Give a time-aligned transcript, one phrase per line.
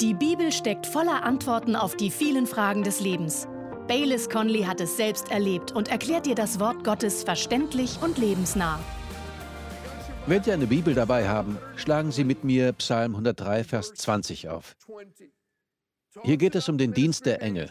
[0.00, 3.48] Die Bibel steckt voller Antworten auf die vielen Fragen des Lebens.
[3.88, 8.78] Baylis Conley hat es selbst erlebt und erklärt dir das Wort Gottes verständlich und lebensnah.
[10.26, 14.76] Wenn Sie eine Bibel dabei haben, schlagen Sie mit mir Psalm 103, Vers 20 auf.
[16.24, 17.70] Hier geht es um den Dienst der Engel.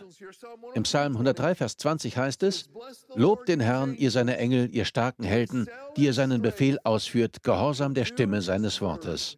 [0.73, 2.69] Im Psalm 103, Vers 20 heißt es,
[3.13, 7.93] Lobt den Herrn, ihr seine Engel, ihr starken Helden, die ihr seinen Befehl ausführt, gehorsam
[7.93, 9.37] der Stimme seines Wortes.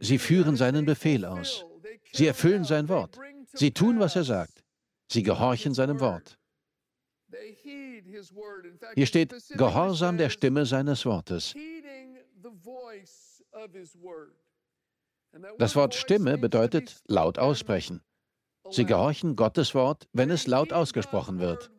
[0.00, 1.64] Sie führen seinen Befehl aus.
[2.12, 3.18] Sie erfüllen sein Wort.
[3.52, 4.64] Sie tun, was er sagt.
[5.08, 6.38] Sie gehorchen seinem Wort.
[8.94, 11.54] Hier steht Gehorsam der Stimme seines Wortes.
[15.58, 18.02] Das Wort Stimme bedeutet laut aussprechen.
[18.70, 21.70] Sie gehorchen Gottes Wort, wenn es laut ausgesprochen wird.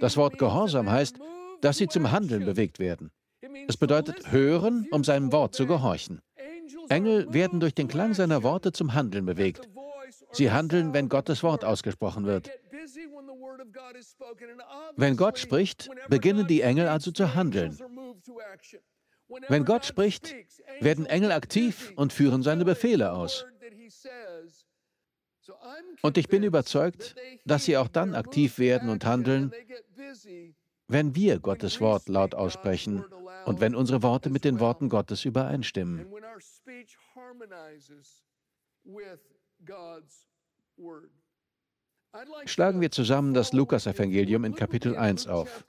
[0.00, 1.18] Das Wort Gehorsam heißt,
[1.60, 3.10] dass sie zum Handeln bewegt werden.
[3.66, 6.20] Es bedeutet hören, um seinem Wort zu gehorchen.
[6.88, 9.68] Engel werden durch den Klang seiner Worte zum Handeln bewegt.
[10.32, 12.50] Sie handeln, wenn Gottes Wort ausgesprochen wird.
[14.96, 17.78] Wenn Gott spricht, beginnen die Engel also zu handeln.
[19.48, 20.34] Wenn Gott spricht,
[20.80, 23.46] werden Engel aktiv und führen seine Befehle aus.
[26.02, 27.14] Und ich bin überzeugt,
[27.44, 29.52] dass sie auch dann aktiv werden und handeln,
[30.88, 33.04] wenn wir Gottes Wort laut aussprechen
[33.44, 36.06] und wenn unsere Worte mit den Worten Gottes übereinstimmen.
[42.46, 45.66] Schlagen wir zusammen das Lukas-Evangelium in Kapitel 1 auf.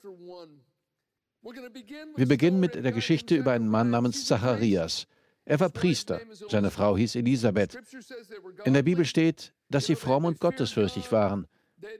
[2.16, 5.06] Wir beginnen mit der Geschichte über einen Mann namens Zacharias.
[5.44, 7.78] Er war Priester, seine Frau hieß Elisabeth.
[8.64, 11.46] In der Bibel steht, dass sie fromm und gottesfürchtig waren.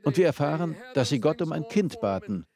[0.04, 2.46] Und wir erfahren, dass sie Gott um ein Kind baten.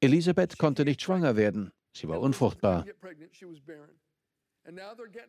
[0.00, 1.72] Elisabeth konnte nicht schwanger werden.
[1.92, 2.86] Sie war unfruchtbar.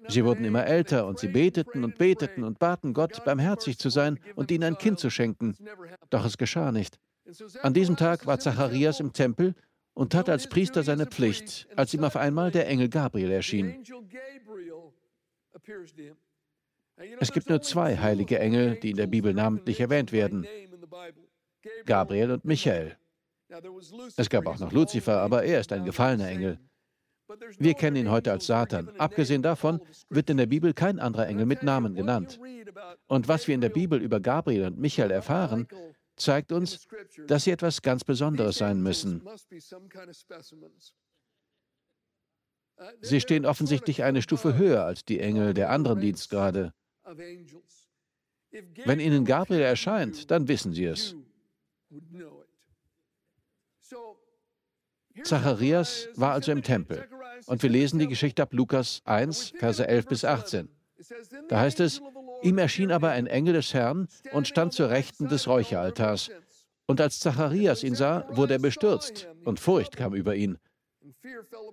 [0.07, 4.19] Sie wurden immer älter und sie beteten und beteten und baten Gott, barmherzig zu sein
[4.35, 5.57] und ihnen ein Kind zu schenken.
[6.09, 6.99] Doch es geschah nicht.
[7.61, 9.55] An diesem Tag war Zacharias im Tempel
[9.93, 13.83] und tat als Priester seine Pflicht, als ihm auf einmal der Engel Gabriel erschien.
[17.19, 20.47] Es gibt nur zwei heilige Engel, die in der Bibel namentlich erwähnt werden.
[21.85, 22.97] Gabriel und Michael.
[24.17, 26.59] Es gab auch noch Luzifer, aber er ist ein gefallener Engel.
[27.57, 28.89] Wir kennen ihn heute als Satan.
[28.97, 32.39] Abgesehen davon wird in der Bibel kein anderer Engel mit Namen genannt.
[33.07, 35.67] Und was wir in der Bibel über Gabriel und Michael erfahren,
[36.15, 36.87] zeigt uns,
[37.27, 39.27] dass sie etwas ganz Besonderes sein müssen.
[43.01, 46.73] Sie stehen offensichtlich eine Stufe höher als die Engel der anderen Dienstgrade.
[48.85, 51.15] Wenn ihnen Gabriel erscheint, dann wissen sie es.
[55.23, 57.07] Zacharias war also im Tempel.
[57.45, 60.69] Und wir lesen die Geschichte ab Lukas 1, Verse 11 bis 18.
[61.47, 62.01] Da heißt es,
[62.41, 66.31] ihm erschien aber ein Engel des Herrn und stand zur Rechten des Räucheraltars.
[66.87, 70.57] Und als Zacharias ihn sah, wurde er bestürzt, und Furcht kam über ihn.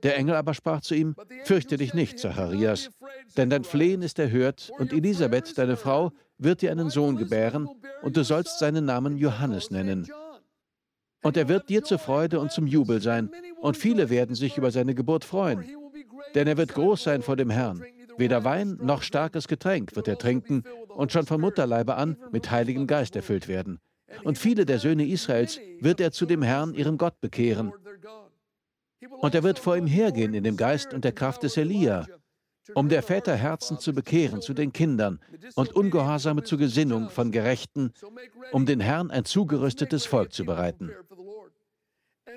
[0.03, 2.91] Der Engel aber sprach zu ihm, Fürchte dich nicht, Zacharias,
[3.37, 7.69] denn dein Flehen ist erhört, und Elisabeth, deine Frau, wird dir einen Sohn gebären,
[8.03, 10.09] und du sollst seinen Namen Johannes nennen.
[11.23, 14.71] Und er wird dir zur Freude und zum Jubel sein, und viele werden sich über
[14.71, 15.65] seine Geburt freuen.
[16.35, 17.85] Denn er wird groß sein vor dem Herrn.
[18.19, 22.87] Weder Wein noch starkes Getränk wird er trinken und schon vom Mutterleibe an mit Heiligem
[22.87, 23.79] Geist erfüllt werden.
[24.25, 27.73] Und viele der Söhne Israels wird er zu dem Herrn, ihrem Gott, bekehren.
[29.21, 32.07] Und er wird vor ihm hergehen in dem Geist und der Kraft des Elia,
[32.75, 35.21] um der Väter Herzen zu bekehren zu den Kindern
[35.57, 37.93] und Ungehorsame zur Gesinnung von Gerechten,
[38.53, 40.91] um den Herrn ein zugerüstetes Volk zu bereiten.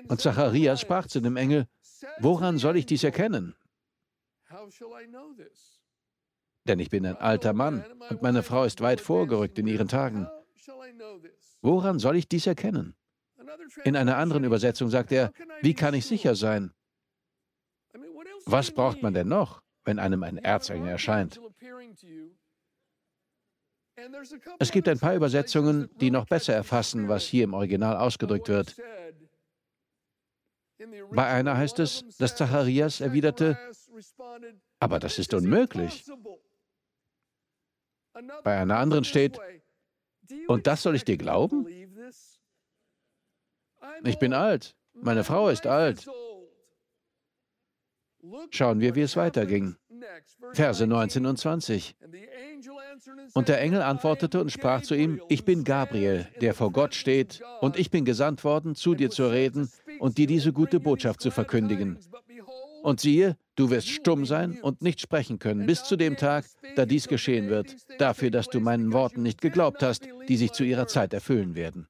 [0.08, 1.66] Und Zacharias sprach zu dem Engel,
[2.18, 3.54] woran soll ich dies erkennen?
[6.66, 10.26] Denn ich bin ein alter Mann und meine Frau ist weit vorgerückt in ihren Tagen.
[11.62, 12.94] Woran soll ich dies erkennen?
[13.84, 15.32] In einer anderen Übersetzung sagt er,
[15.62, 16.72] wie kann ich sicher sein?
[18.46, 21.40] Was braucht man denn noch, wenn einem ein Erzengel erscheint?
[24.58, 28.76] Es gibt ein paar Übersetzungen, die noch besser erfassen, was hier im Original ausgedrückt wird.
[31.10, 33.58] Bei einer heißt es, dass Zacharias erwiderte,
[34.78, 36.04] aber das ist unmöglich.
[38.44, 39.38] Bei einer anderen steht,
[40.48, 41.66] und das soll ich dir glauben?
[44.04, 46.06] Ich bin alt, meine Frau ist alt.
[48.50, 49.76] Schauen wir, wie es weiterging.
[50.52, 51.96] Verse 19 und 20.
[53.34, 57.42] Und der Engel antwortete und sprach zu ihm, ich bin Gabriel, der vor Gott steht,
[57.60, 61.30] und ich bin gesandt worden, zu dir zu reden, und dir diese gute Botschaft zu
[61.30, 61.98] verkündigen.
[62.82, 66.44] Und siehe, du wirst stumm sein und nicht sprechen können bis zu dem Tag,
[66.76, 70.64] da dies geschehen wird, dafür, dass du meinen Worten nicht geglaubt hast, die sich zu
[70.64, 71.88] ihrer Zeit erfüllen werden.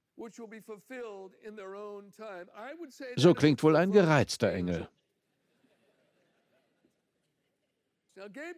[3.16, 4.88] So klingt wohl ein gereizter Engel.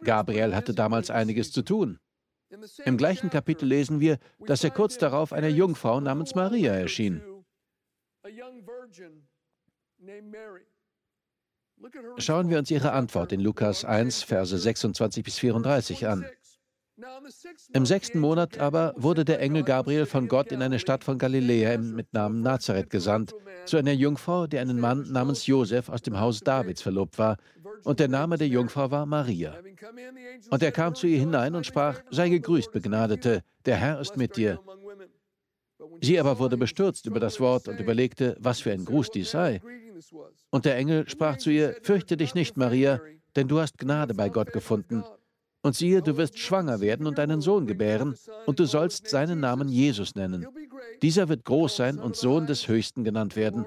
[0.03, 1.99] Gabriel hatte damals einiges zu tun.
[2.85, 7.23] Im gleichen Kapitel lesen wir, dass er kurz darauf einer Jungfrau namens Maria erschien.
[12.19, 16.25] Schauen wir uns ihre Antwort in Lukas 1, Verse 26 bis 34 an.
[17.73, 21.79] Im sechsten Monat aber wurde der Engel Gabriel von Gott in eine Stadt von Galiläa
[21.79, 23.35] mit Namen Nazareth gesandt,
[23.67, 27.37] zu einer Jungfrau, die einen Mann namens Josef aus dem Haus Davids verlobt war,
[27.85, 29.55] und der Name der Jungfrau war Maria.
[30.51, 34.37] Und er kam zu ihr hinein und sprach, sei gegrüßt, Begnadete, der Herr ist mit
[34.37, 34.59] dir.
[36.01, 39.61] Sie aber wurde bestürzt über das Wort und überlegte, was für ein Gruß dies sei.
[40.51, 43.01] Und der Engel sprach zu ihr, fürchte dich nicht, Maria,
[43.37, 45.05] denn du hast Gnade bei Gott gefunden.
[45.69, 48.15] Und siehe, du wirst schwanger werden und einen Sohn gebären,
[48.47, 50.47] und du sollst seinen Namen Jesus nennen.
[51.03, 53.67] Dieser wird groß sein und Sohn des Höchsten genannt werden.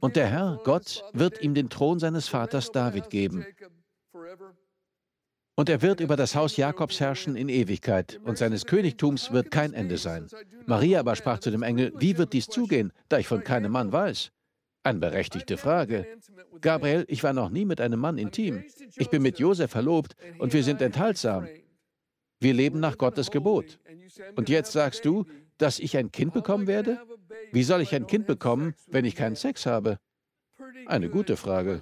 [0.00, 3.44] Und der Herr, Gott, wird ihm den Thron seines Vaters David geben.
[5.54, 9.74] Und er wird über das Haus Jakobs herrschen in Ewigkeit, und seines Königtums wird kein
[9.74, 10.28] Ende sein.
[10.64, 13.92] Maria aber sprach zu dem Engel, wie wird dies zugehen, da ich von keinem Mann
[13.92, 14.32] weiß?
[14.84, 16.06] Eine berechtigte Frage.
[16.60, 18.64] Gabriel, ich war noch nie mit einem Mann intim.
[18.96, 21.46] Ich bin mit Josef verlobt und wir sind enthaltsam.
[22.40, 23.78] Wir leben nach Gottes Gebot.
[24.34, 25.24] Und jetzt sagst du,
[25.58, 27.00] dass ich ein Kind bekommen werde?
[27.52, 29.98] Wie soll ich ein Kind bekommen, wenn ich keinen Sex habe?
[30.86, 31.80] Eine gute Frage.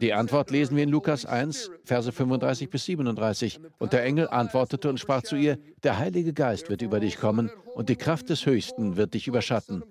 [0.00, 3.60] Die Antwort lesen wir in Lukas 1, Verse 35 bis 37.
[3.78, 7.50] Und der Engel antwortete und sprach zu ihr, der Heilige Geist wird über dich kommen
[7.74, 9.82] und die Kraft des Höchsten wird dich überschatten.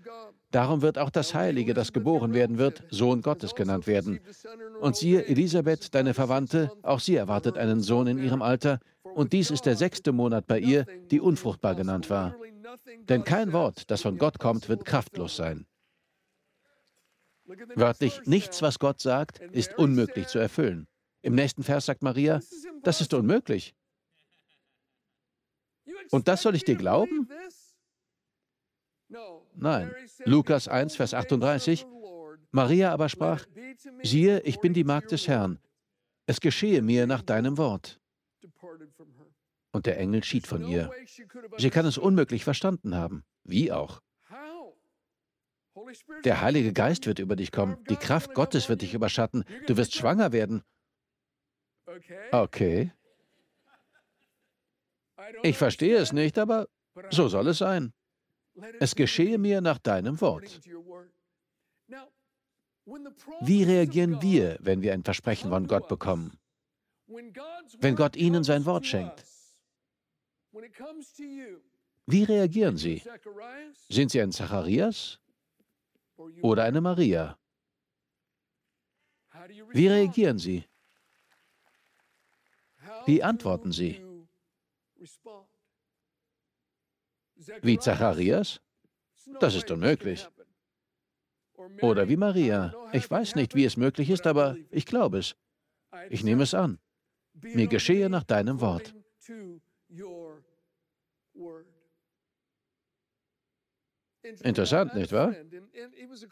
[0.52, 4.20] Darum wird auch das Heilige, das geboren werden wird, Sohn Gottes genannt werden.
[4.80, 9.52] Und siehe, Elisabeth, deine Verwandte, auch sie erwartet einen Sohn in ihrem Alter, und dies
[9.52, 12.36] ist der sechste Monat bei ihr, die unfruchtbar genannt war.
[13.10, 15.66] Denn kein Wort, das von Gott kommt, wird kraftlos sein.
[17.76, 20.88] Wörtlich, nichts, was Gott sagt, ist unmöglich zu erfüllen.
[21.22, 22.40] Im nächsten Vers sagt Maria,
[22.84, 23.76] das ist unmöglich.
[26.12, 27.28] Und das soll ich dir glauben?
[29.56, 29.94] Nein.
[30.26, 31.86] Lukas 1, Vers 38.
[32.52, 33.46] Maria aber sprach,
[34.04, 35.60] siehe, ich bin die Magd des Herrn.
[36.26, 38.00] Es geschehe mir nach deinem Wort.
[39.72, 40.92] Und der Engel schied von ihr.
[41.58, 43.24] Sie kann es unmöglich verstanden haben.
[43.44, 44.02] Wie auch?
[46.24, 47.78] Der Heilige Geist wird über dich kommen.
[47.90, 49.44] Die Kraft Gottes wird dich überschatten.
[49.68, 50.64] Du wirst schwanger werden.
[52.32, 52.92] Okay.
[55.44, 56.68] Ich verstehe es nicht, aber
[57.10, 57.94] so soll es sein.
[58.80, 60.60] Es geschehe mir nach deinem Wort.
[63.42, 66.38] Wie reagieren wir, wenn wir ein Versprechen von Gott bekommen?
[67.80, 69.24] Wenn Gott Ihnen sein Wort schenkt?
[72.06, 73.04] Wie reagieren Sie?
[73.90, 75.20] Sind Sie ein Zacharias
[76.42, 77.38] oder eine Maria?
[79.72, 80.66] Wie reagieren Sie?
[83.06, 84.04] Wie antworten Sie?
[87.62, 88.62] Wie Zacharias?
[89.40, 90.28] Das ist unmöglich.
[91.82, 92.74] Oder wie Maria.
[92.94, 95.36] Ich weiß nicht, wie es möglich ist, aber ich glaube es.
[96.10, 96.80] Ich nehme es an.
[97.34, 98.94] Mir geschehe nach deinem Wort.
[104.44, 105.36] Interessant, nicht wahr?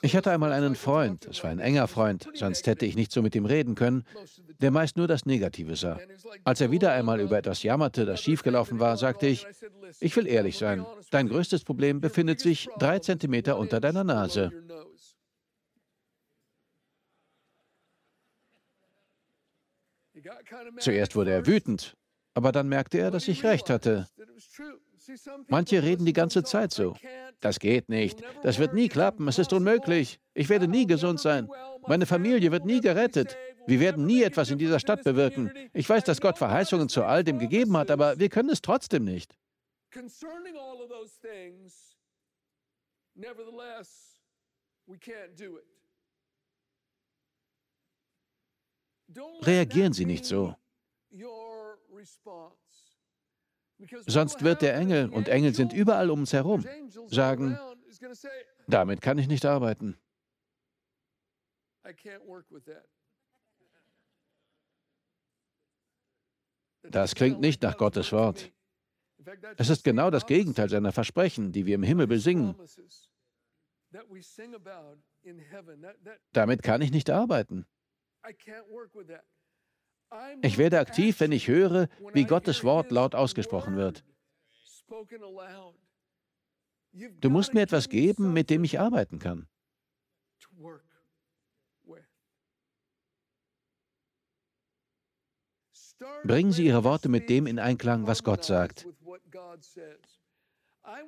[0.02, 3.22] Ich hatte einmal einen Freund, es war ein enger Freund, sonst hätte ich nicht so
[3.22, 4.04] mit ihm reden können,
[4.60, 6.00] der meist nur das Negative sah.
[6.44, 9.46] Als er wieder einmal über etwas jammerte, das schiefgelaufen war, sagte ich,
[10.00, 14.52] ich will ehrlich sein, dein größtes Problem befindet sich drei Zentimeter unter deiner Nase.
[20.80, 21.96] Zuerst wurde er wütend,
[22.34, 24.08] aber dann merkte er, dass ich recht hatte.
[25.48, 26.96] Manche reden die ganze Zeit so.
[27.40, 28.22] Das geht nicht.
[28.44, 29.28] Das wird nie klappen.
[29.28, 30.20] Es ist unmöglich.
[30.34, 31.50] Ich werde nie gesund sein.
[31.88, 33.38] Meine Familie wird nie gerettet.
[33.68, 35.52] Wir werden nie etwas in dieser Stadt bewirken.
[35.74, 39.04] Ich weiß, dass Gott Verheißungen zu all dem gegeben hat, aber wir können es trotzdem
[39.04, 39.38] nicht.
[49.42, 50.56] Reagieren Sie nicht so.
[54.08, 56.66] Sonst wird der Engel, und Engel sind überall um uns herum,
[57.08, 57.58] sagen,
[58.68, 59.98] damit kann ich nicht arbeiten.
[66.84, 68.52] Das klingt nicht nach Gottes Wort.
[69.58, 72.56] Es ist genau das Gegenteil seiner Versprechen, die wir im Himmel besingen.
[76.34, 77.66] Damit kann ich nicht arbeiten.
[80.42, 84.04] Ich werde aktiv, wenn ich höre, wie Gottes Wort laut ausgesprochen wird.
[87.20, 89.48] Du musst mir etwas geben, mit dem ich arbeiten kann.
[96.24, 98.88] Bringen Sie Ihre Worte mit dem in Einklang, was Gott sagt.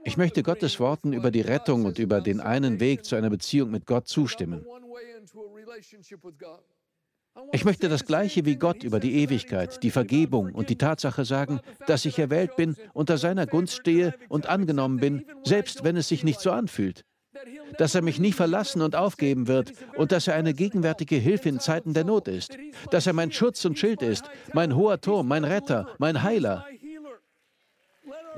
[0.03, 3.71] Ich möchte Gottes Worten über die Rettung und über den einen Weg zu einer Beziehung
[3.71, 4.65] mit Gott zustimmen.
[7.51, 11.59] Ich möchte das Gleiche wie Gott über die Ewigkeit, die Vergebung und die Tatsache sagen,
[11.87, 16.23] dass ich erwählt bin, unter seiner Gunst stehe und angenommen bin, selbst wenn es sich
[16.23, 17.05] nicht so anfühlt.
[17.77, 21.59] Dass er mich nie verlassen und aufgeben wird und dass er eine gegenwärtige Hilfe in
[21.59, 22.57] Zeiten der Not ist.
[22.91, 26.65] Dass er mein Schutz und Schild ist, mein hoher Turm, mein Retter, mein Heiler.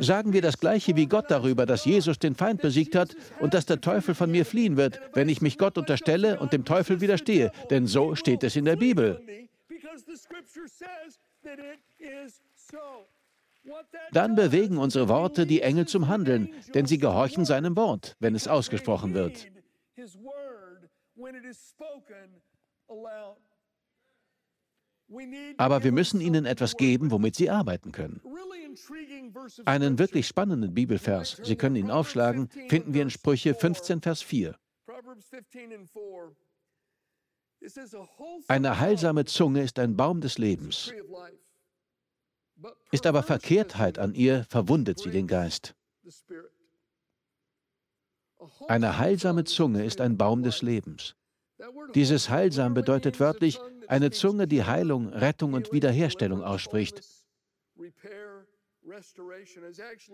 [0.01, 3.67] Sagen wir das Gleiche wie Gott darüber, dass Jesus den Feind besiegt hat und dass
[3.67, 7.51] der Teufel von mir fliehen wird, wenn ich mich Gott unterstelle und dem Teufel widerstehe.
[7.70, 9.22] Denn so steht es in der Bibel.
[14.12, 18.48] Dann bewegen unsere Worte die Engel zum Handeln, denn sie gehorchen seinem Wort, wenn es
[18.48, 19.48] ausgesprochen wird.
[25.58, 28.22] Aber wir müssen ihnen etwas geben, womit sie arbeiten können.
[29.65, 34.56] Einen wirklich spannenden Bibelvers, Sie können ihn aufschlagen, finden wir in Sprüche 15, Vers 4.
[38.48, 40.91] Eine heilsame Zunge ist ein Baum des Lebens.
[42.91, 45.75] Ist aber Verkehrtheit an ihr, verwundet sie den Geist.
[48.68, 51.15] Eine heilsame Zunge ist ein Baum des Lebens.
[51.94, 53.60] Dieses Heilsam bedeutet wörtlich
[53.91, 57.01] eine Zunge, die Heilung, Rettung und Wiederherstellung ausspricht.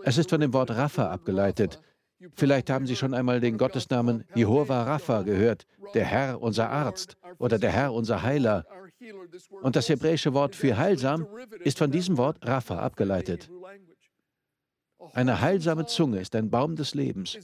[0.03, 1.79] Es ist von dem Wort Rapha abgeleitet.
[2.35, 7.59] Vielleicht haben Sie schon einmal den Gottesnamen Jehova Rapha gehört, der Herr unser Arzt oder
[7.59, 8.65] der Herr unser Heiler.
[9.61, 11.27] Und das hebräische Wort für heilsam
[11.59, 13.51] ist von diesem Wort Rapha abgeleitet.
[15.13, 17.37] Eine heilsame Zunge ist ein Baum des Lebens.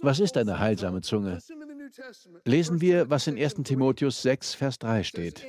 [0.00, 1.38] Was ist eine heilsame Zunge?
[2.44, 5.44] Lesen wir, was in 1 Timotheus 6, Vers 3 steht.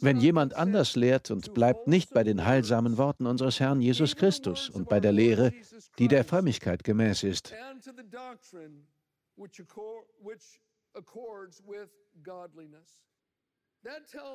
[0.00, 4.70] Wenn jemand anders lehrt und bleibt nicht bei den heilsamen Worten unseres Herrn Jesus Christus
[4.70, 5.52] und bei der Lehre,
[5.98, 7.52] die der Frömmigkeit gemäß ist,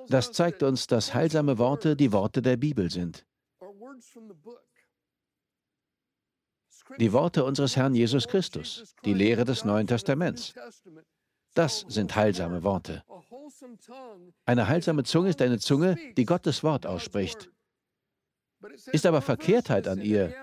[0.08, 3.25] das zeigt uns, dass heilsame Worte die Worte der Bibel sind.
[7.00, 10.54] Die Worte unseres Herrn Jesus Christus, die Lehre des Neuen Testaments.
[11.54, 13.04] Das sind heilsame Worte.
[14.46, 17.50] Eine heilsame Zunge ist eine Zunge, die Gottes Wort ausspricht.
[18.92, 20.34] Ist aber Verkehrtheit an ihr,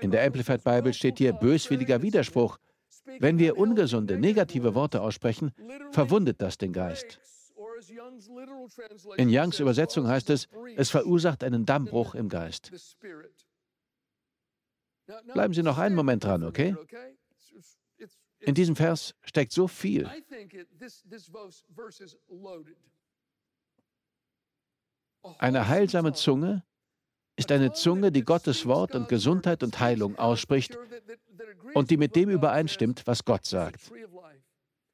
[0.00, 2.58] in der Amplified Bible steht hier böswilliger Widerspruch.
[3.18, 5.52] Wenn wir ungesunde, negative Worte aussprechen,
[5.92, 7.20] verwundet das den Geist.
[9.16, 12.72] In Youngs Übersetzung heißt es, es verursacht einen Dammbruch im Geist.
[15.32, 16.76] Bleiben Sie noch einen Moment dran, okay?
[18.40, 20.08] In diesem Vers steckt so viel.
[25.38, 26.62] Eine heilsame Zunge
[27.36, 30.78] ist eine Zunge, die Gottes Wort und Gesundheit und Heilung ausspricht
[31.74, 33.90] und die mit dem übereinstimmt, was Gott sagt.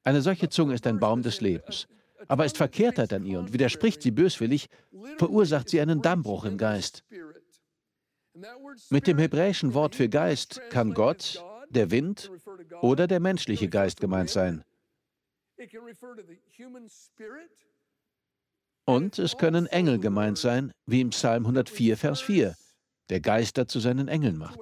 [0.03, 1.87] Eine solche Zunge ist ein Baum des Lebens.
[2.27, 4.67] Aber ist Verkehrtheit an ihr und widerspricht sie böswillig,
[5.17, 7.03] verursacht sie einen Dammbruch im Geist.
[8.89, 12.31] Mit dem hebräischen Wort für Geist kann Gott, der Wind
[12.81, 14.63] oder der menschliche Geist gemeint sein.
[18.85, 22.55] Und es können Engel gemeint sein, wie im Psalm 104, Vers 4,
[23.09, 24.59] der Geister zu seinen Engeln macht.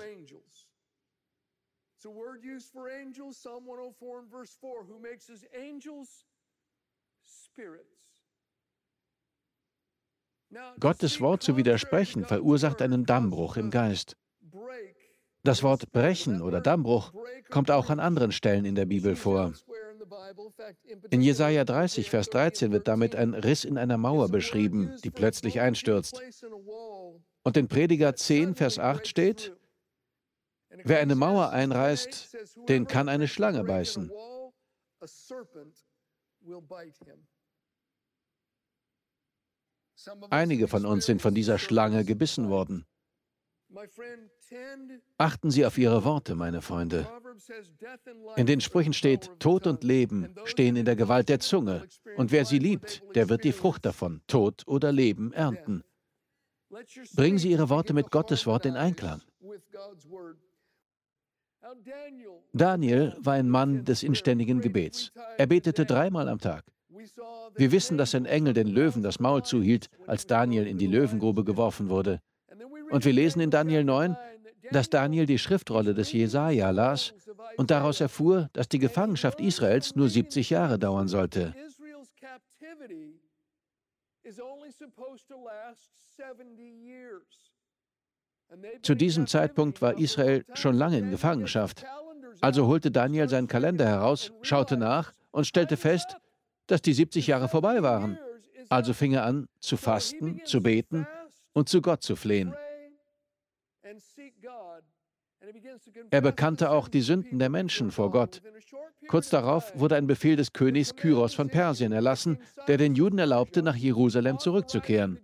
[10.79, 14.17] Gottes Wort zu widersprechen verursacht einen Dammbruch im Geist.
[15.43, 17.13] Das Wort brechen oder Dammbruch
[17.49, 19.53] kommt auch an anderen Stellen in der Bibel vor.
[21.09, 25.59] In Jesaja 30, Vers 13 wird damit ein Riss in einer Mauer beschrieben, die plötzlich
[25.59, 26.21] einstürzt.
[27.43, 29.55] Und in Prediger 10, Vers 8 steht:
[30.69, 32.37] Wer eine Mauer einreißt,
[32.69, 34.11] den kann eine Schlange beißen.
[40.29, 42.85] Einige von uns sind von dieser Schlange gebissen worden.
[45.17, 47.07] Achten Sie auf Ihre Worte, meine Freunde.
[48.35, 52.45] In den Sprüchen steht, Tod und Leben stehen in der Gewalt der Zunge, und wer
[52.45, 55.83] sie liebt, der wird die Frucht davon, Tod oder Leben, ernten.
[57.15, 59.21] Bringen Sie Ihre Worte mit Gottes Wort in Einklang.
[62.53, 65.11] Daniel war ein Mann des inständigen Gebets.
[65.37, 66.65] Er betete dreimal am Tag.
[67.55, 71.43] Wir wissen, dass ein Engel den Löwen das Maul zuhielt, als Daniel in die Löwengrube
[71.43, 72.21] geworfen wurde.
[72.89, 74.17] Und wir lesen in Daniel 9,
[74.71, 77.13] dass Daniel die Schriftrolle des Jesaja las
[77.57, 81.53] und daraus erfuhr, dass die Gefangenschaft Israels nur 70 Jahre dauern sollte.
[88.81, 91.85] Zu diesem Zeitpunkt war Israel schon lange in Gefangenschaft.
[92.41, 96.17] Also holte Daniel seinen Kalender heraus, schaute nach und stellte fest,
[96.71, 98.17] dass die 70 Jahre vorbei waren.
[98.69, 101.05] Also fing er an zu fasten, zu beten
[101.51, 102.53] und zu Gott zu flehen.
[106.11, 108.41] Er bekannte auch die Sünden der Menschen vor Gott.
[109.09, 112.37] Kurz darauf wurde ein Befehl des Königs Kyros von Persien erlassen,
[112.69, 115.19] der den Juden erlaubte, nach Jerusalem zurückzukehren.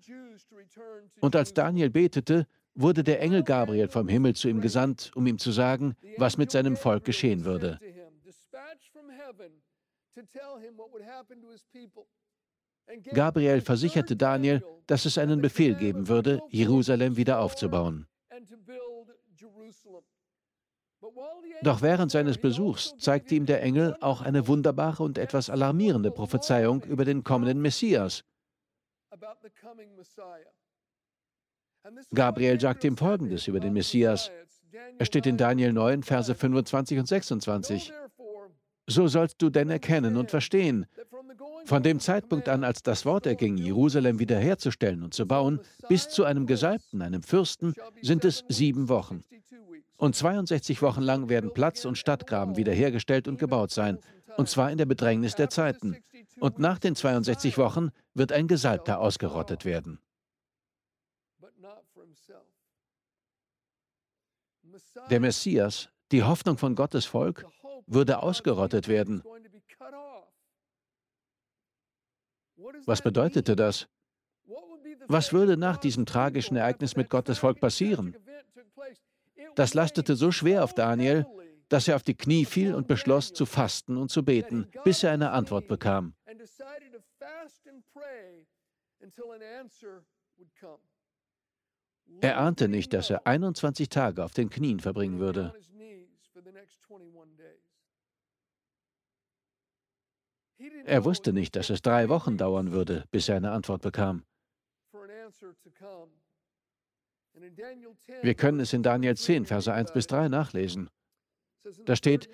[1.21, 5.37] Und als Daniel betete, wurde der Engel Gabriel vom Himmel zu ihm gesandt, um ihm
[5.37, 7.79] zu sagen, was mit seinem Volk geschehen würde.
[13.13, 18.07] Gabriel versicherte Daniel, dass es einen Befehl geben würde, Jerusalem wieder aufzubauen.
[21.61, 26.83] Doch während seines Besuchs zeigte ihm der Engel auch eine wunderbare und etwas alarmierende Prophezeiung
[26.83, 28.23] über den kommenden Messias.
[32.13, 34.31] Gabriel sagte ihm Folgendes über den Messias.
[34.97, 37.93] Er steht in Daniel 9, Verse 25 und 26.
[38.87, 40.85] So sollst du denn erkennen und verstehen.
[41.65, 46.23] Von dem Zeitpunkt an, als das Wort erging, Jerusalem wiederherzustellen und zu bauen, bis zu
[46.23, 49.23] einem Gesalbten, einem Fürsten, sind es sieben Wochen.
[49.97, 53.99] Und 62 Wochen lang werden Platz und Stadtgraben wiederhergestellt und gebaut sein,
[54.37, 55.97] und zwar in der Bedrängnis der Zeiten.
[56.39, 59.99] Und nach den 62 Wochen wird ein Gesalbter ausgerottet werden.
[65.09, 67.45] Der Messias, die Hoffnung von Gottes Volk,
[67.87, 69.23] würde ausgerottet werden.
[72.85, 73.87] Was bedeutete das?
[75.07, 78.15] Was würde nach diesem tragischen Ereignis mit Gottes Volk passieren?
[79.55, 81.25] Das lastete so schwer auf Daniel,
[81.69, 85.11] dass er auf die Knie fiel und beschloss zu fasten und zu beten, bis er
[85.11, 86.13] eine Antwort bekam.
[92.21, 95.53] Er ahnte nicht, dass er 21 Tage auf den Knien verbringen würde.
[100.85, 104.23] Er wusste nicht, dass es drei Wochen dauern würde, bis er eine Antwort bekam.
[108.21, 110.89] Wir können es in Daniel 10, Verse 1 bis 3 nachlesen.
[111.85, 112.29] Da steht,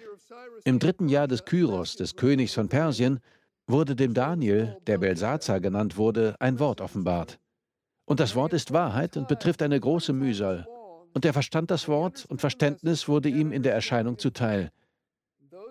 [0.63, 3.19] im dritten Jahr des Kyros, des Königs von Persien,
[3.67, 7.39] wurde dem Daniel, der Belsazar genannt wurde, ein Wort offenbart.
[8.05, 10.67] Und das Wort ist Wahrheit und betrifft eine große Mühsal.
[11.13, 14.71] Und er verstand das Wort und Verständnis wurde ihm in der Erscheinung zuteil.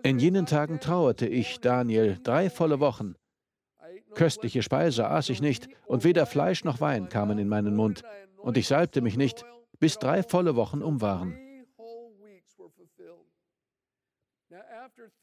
[0.04, 3.14] In jenen Tagen trauerte ich, Daniel, drei volle Wochen.
[4.14, 8.02] Köstliche Speise aß ich nicht, und weder Fleisch noch Wein kamen in meinen Mund,
[8.38, 9.44] und ich salbte mich nicht,
[9.78, 11.38] bis drei volle Wochen um waren.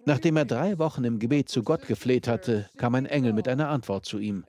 [0.06, 3.70] Nachdem er drei Wochen im Gebet zu Gott gefleht hatte, kam ein Engel mit einer
[3.70, 4.46] Antwort zu ihm.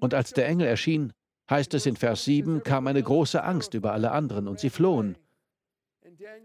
[0.00, 1.12] Und als der Engel erschien,
[1.50, 5.18] heißt es in Vers 7, kam eine große Angst über alle anderen und sie flohen.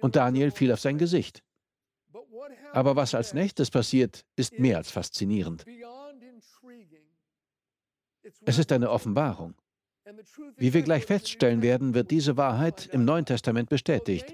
[0.01, 1.41] Und Daniel fiel auf sein Gesicht.
[2.73, 5.65] Aber was als nächstes passiert, ist mehr als faszinierend.
[8.45, 9.55] Es ist eine Offenbarung.
[10.57, 14.33] Wie wir gleich feststellen werden, wird diese Wahrheit im Neuen Testament bestätigt.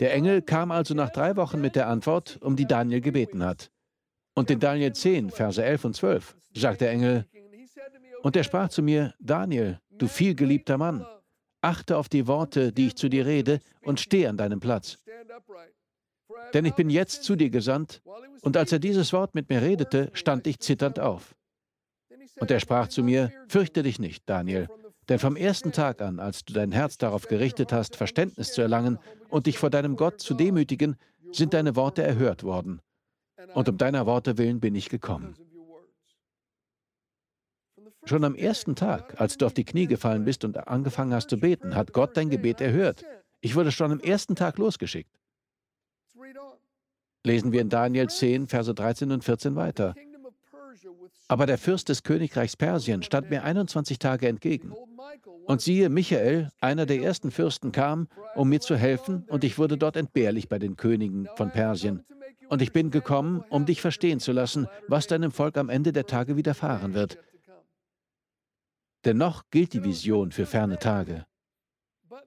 [0.00, 3.70] Der Engel kam also nach drei Wochen mit der Antwort, um die Daniel gebeten hat.
[4.34, 7.26] Und in Daniel 10, Verse 11 und 12 sagt der Engel,
[8.22, 11.04] und er sprach zu mir, Daniel, du vielgeliebter Mann,
[11.62, 14.98] achte auf die Worte, die ich zu dir rede, und steh an deinem Platz.
[16.52, 18.02] Denn ich bin jetzt zu dir gesandt,
[18.42, 21.34] und als er dieses Wort mit mir redete, stand ich zitternd auf.
[22.40, 24.68] Und er sprach zu mir, fürchte dich nicht, Daniel,
[25.08, 28.98] denn vom ersten Tag an, als du dein Herz darauf gerichtet hast, Verständnis zu erlangen
[29.28, 30.96] und dich vor deinem Gott zu demütigen,
[31.32, 32.80] sind deine Worte erhört worden.
[33.54, 35.34] Und um deiner Worte willen bin ich gekommen.
[38.04, 41.38] Schon am ersten Tag, als du auf die Knie gefallen bist und angefangen hast zu
[41.38, 43.04] beten, hat Gott dein Gebet erhört.
[43.40, 45.10] Ich wurde schon am ersten Tag losgeschickt.
[47.24, 49.94] Lesen wir in Daniel 10, Verse 13 und 14 weiter.
[51.28, 54.72] Aber der Fürst des Königreichs Persien stand mir 21 Tage entgegen.
[55.46, 59.78] Und siehe, Michael, einer der ersten Fürsten, kam, um mir zu helfen, und ich wurde
[59.78, 62.04] dort entbehrlich bei den Königen von Persien.
[62.48, 66.06] Und ich bin gekommen, um dich verstehen zu lassen, was deinem Volk am Ende der
[66.06, 67.18] Tage widerfahren wird.
[69.04, 71.26] Dennoch gilt die Vision für ferne Tage.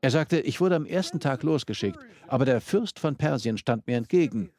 [0.02, 3.98] Er sagte, ich wurde am ersten Tag losgeschickt, aber der Fürst von Persien stand mir
[3.98, 4.52] entgegen.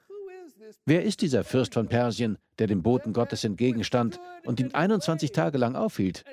[0.85, 5.59] Wer ist dieser Fürst von Persien, der dem Boten Gottes entgegenstand und ihn 21 Tage
[5.59, 6.25] lang aufhielt?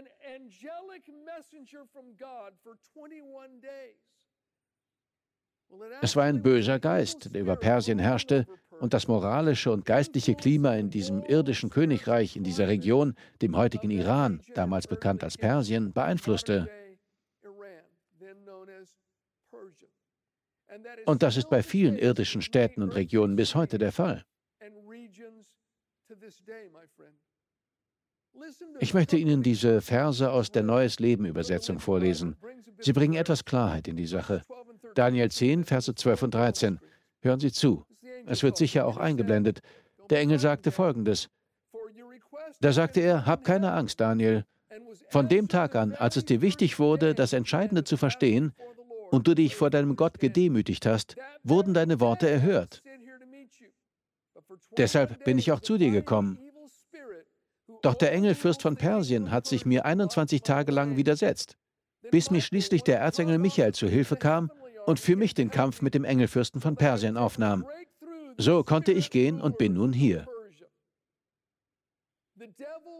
[6.01, 8.45] Es war ein böser Geist, der über Persien herrschte
[8.83, 13.89] und das moralische und geistliche Klima in diesem irdischen Königreich, in dieser Region, dem heutigen
[13.89, 16.69] Iran, damals bekannt als Persien, beeinflusste.
[21.05, 24.25] Und das ist bei vielen irdischen Städten und Regionen bis heute der Fall.
[28.81, 32.35] Ich möchte Ihnen diese Verse aus der Neues Leben Übersetzung vorlesen.
[32.79, 34.41] Sie bringen etwas Klarheit in die Sache.
[34.93, 36.79] Daniel 10, Verse 12 und 13.
[37.21, 37.85] Hören Sie zu.
[38.25, 39.61] Es wird sicher auch eingeblendet.
[40.09, 41.29] Der Engel sagte folgendes.
[42.59, 44.45] Da sagte er, hab keine Angst, Daniel.
[45.09, 48.53] Von dem Tag an, als es dir wichtig wurde, das Entscheidende zu verstehen,
[49.13, 52.81] und du dich vor deinem Gott gedemütigt hast, wurden deine Worte erhört.
[54.75, 56.39] Deshalb bin ich auch zu dir gekommen.
[57.83, 61.57] Doch der Engelfürst von Persien hat sich mir 21 Tage lang widersetzt,
[62.09, 64.51] bis mir schließlich der Erzengel Michael zu Hilfe kam
[64.87, 67.67] und für mich den Kampf mit dem Engelfürsten von Persien aufnahm.
[68.37, 70.27] So konnte ich gehen und bin nun hier.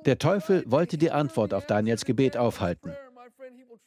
[0.05, 2.93] Der Teufel wollte die Antwort auf Daniels Gebet aufhalten.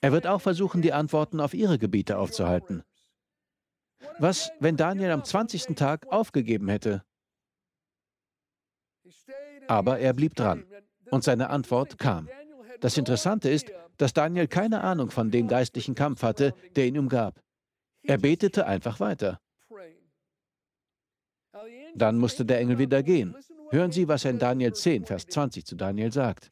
[0.01, 2.83] Er wird auch versuchen, die Antworten auf ihre Gebiete aufzuhalten.
[4.19, 5.77] Was, wenn Daniel am 20.
[5.77, 7.03] Tag aufgegeben hätte?
[9.69, 10.65] Aber er blieb dran
[11.11, 12.29] und seine Antwort kam.
[12.81, 17.41] Das Interessante ist, dass Daniel keine Ahnung von dem geistlichen Kampf hatte, der ihn umgab.
[18.03, 19.41] Er betete einfach weiter.
[21.97, 23.35] Dann musste der Engel wieder gehen.
[23.71, 26.51] Hören Sie, was er in Daniel 10, Vers 20 zu Daniel sagt.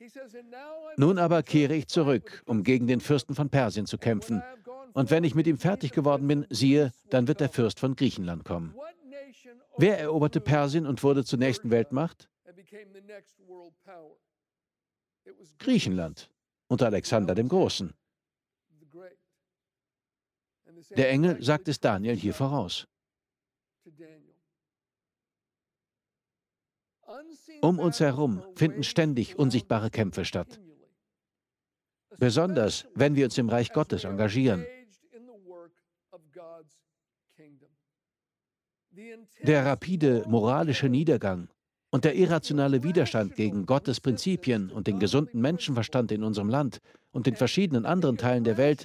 [0.96, 4.42] Nun aber kehre ich zurück, um gegen den Fürsten von Persien zu kämpfen.
[4.94, 8.44] Und wenn ich mit ihm fertig geworden bin, siehe, dann wird der Fürst von Griechenland
[8.44, 8.74] kommen.
[9.76, 12.28] Wer eroberte Persien und wurde zur nächsten Weltmacht?
[15.58, 16.30] Griechenland
[16.68, 17.92] unter Alexander dem Großen.
[20.96, 22.86] Der Engel sagt es Daniel hier voraus.
[27.64, 30.60] Um uns herum finden ständig unsichtbare Kämpfe statt.
[32.18, 34.66] Besonders, wenn wir uns im Reich Gottes engagieren.
[39.44, 41.48] Der rapide moralische Niedergang
[41.90, 46.80] und der irrationale Widerstand gegen Gottes Prinzipien und den gesunden Menschenverstand in unserem Land
[47.12, 48.84] und in verschiedenen anderen Teilen der Welt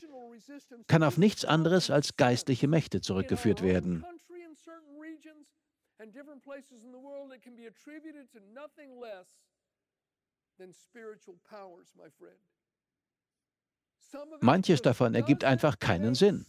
[0.88, 4.06] kann auf nichts anderes als geistliche Mächte zurückgeführt werden.
[14.42, 16.46] Manches davon ergibt einfach keinen Sinn,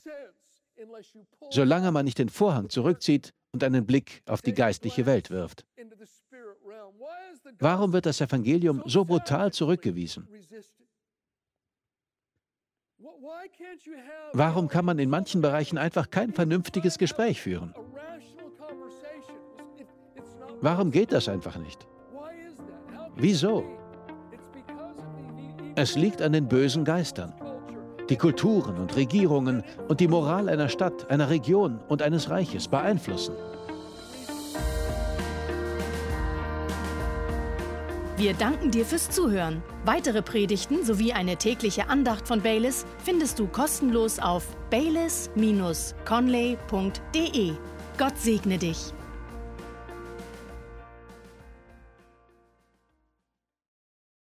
[1.51, 5.67] solange man nicht den Vorhang zurückzieht und einen Blick auf die geistliche Welt wirft.
[7.59, 10.29] Warum wird das Evangelium so brutal zurückgewiesen?
[14.33, 17.75] Warum kann man in manchen Bereichen einfach kein vernünftiges Gespräch führen?
[20.61, 21.87] Warum geht das einfach nicht?
[23.17, 23.65] Wieso?
[25.75, 27.33] Es liegt an den bösen Geistern
[28.11, 33.35] die Kulturen und Regierungen und die Moral einer Stadt, einer Region und eines Reiches beeinflussen.
[38.17, 39.63] Wir danken dir fürs Zuhören.
[39.87, 47.53] Weitere Predigten sowie eine tägliche Andacht von Baylis findest du kostenlos auf baylis-conley.de.
[47.97, 48.93] Gott segne dich.